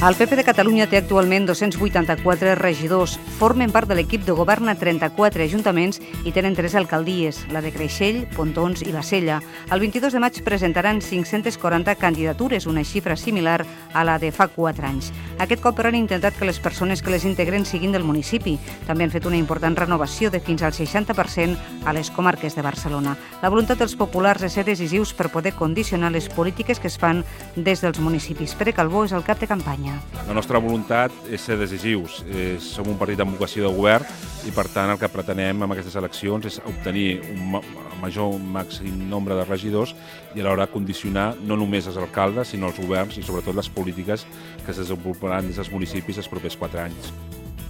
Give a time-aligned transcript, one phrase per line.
[0.00, 3.18] El PP de Catalunya té actualment 284 regidors.
[3.36, 7.68] Formen part de l'equip de govern a 34 ajuntaments i tenen tres alcaldies, la de
[7.74, 9.42] Creixell, Pontons i Bassella.
[9.68, 13.58] El 22 de maig presentaran 540 candidatures, una xifra similar
[13.92, 15.10] a la de fa 4 anys.
[15.36, 18.56] Aquest cop però han intentat que les persones que les integren siguin del municipi.
[18.88, 23.18] També han fet una important renovació de fins al 60% a les comarques de Barcelona.
[23.42, 27.20] La voluntat dels populars és ser decisius per poder condicionar les polítiques que es fan
[27.54, 28.56] des dels municipis.
[28.56, 29.89] Pere Calbó és el cap de campanya.
[29.90, 30.26] Catalunya.
[30.28, 32.20] La nostra voluntat és ser decisius.
[32.62, 34.06] Som un partit amb vocació de govern
[34.46, 37.58] i, per tant, el que pretenem amb aquestes eleccions és obtenir un
[38.00, 39.94] major un màxim nombre de regidors
[40.34, 44.26] i alhora condicionar no només els alcaldes, sinó els governs i, sobretot, les polítiques
[44.64, 47.12] que es desenvoluparan des dels municipis els propers quatre anys.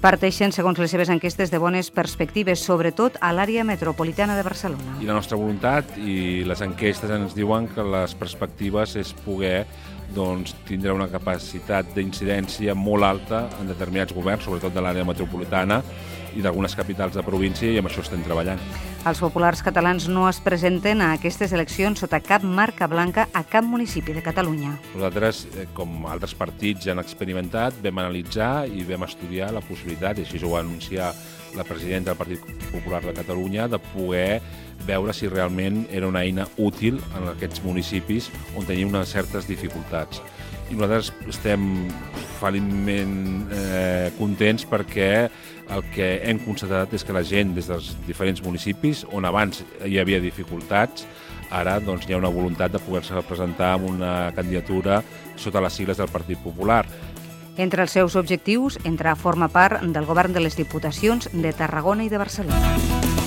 [0.00, 4.94] Parteixen, segons les seves enquestes, de bones perspectives, sobretot a l'àrea metropolitana de Barcelona.
[4.96, 9.66] I la nostra voluntat i les enquestes ens diuen que les perspectives és poder
[10.16, 15.82] doncs, tindre una capacitat d'incidència molt alta en determinats governs, sobretot de l'àrea metropolitana
[16.32, 18.64] i d'algunes capitals de província, i amb això estem treballant.
[19.00, 23.64] Els populars catalans no es presenten a aquestes eleccions sota cap marca blanca a cap
[23.64, 24.74] municipi de Catalunya.
[24.92, 30.26] Nosaltres, eh, com altres partits han experimentat, vam analitzar i vam estudiar la possibilitat, i
[30.26, 31.14] així ho va anunciar
[31.56, 34.42] la presidenta del Partit Popular de Catalunya, de poder
[34.84, 40.20] veure si realment era una eina útil en aquests municipis on tenim unes certes dificultats.
[40.70, 41.64] I nosaltres estem
[42.40, 45.10] feliçment eh, contents perquè
[45.70, 49.98] el que hem constatat és que la gent des dels diferents municipis, on abans hi
[50.00, 51.06] havia dificultats,
[51.50, 55.02] ara doncs, hi ha una voluntat de poder-se presentar amb una candidatura
[55.36, 56.84] sota les sigles del Partit Popular.
[57.60, 62.06] Entre els seus objectius, entrar a formar part del govern de les Diputacions de Tarragona
[62.06, 63.19] i de Barcelona.